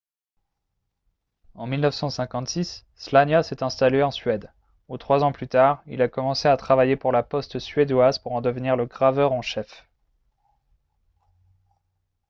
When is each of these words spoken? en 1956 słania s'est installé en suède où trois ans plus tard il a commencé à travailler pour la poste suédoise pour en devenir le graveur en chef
en 1.53 1.67
1956 1.67 2.85
słania 2.95 3.43
s'est 3.43 3.61
installé 3.61 4.01
en 4.01 4.09
suède 4.09 4.51
où 4.87 4.97
trois 4.97 5.23
ans 5.23 5.31
plus 5.31 5.47
tard 5.47 5.83
il 5.85 6.01
a 6.01 6.07
commencé 6.07 6.47
à 6.47 6.57
travailler 6.57 6.95
pour 6.95 7.11
la 7.11 7.21
poste 7.21 7.59
suédoise 7.59 8.17
pour 8.17 8.31
en 8.31 8.41
devenir 8.41 8.75
le 8.75 8.87
graveur 8.87 9.31
en 9.31 9.43
chef 9.43 9.85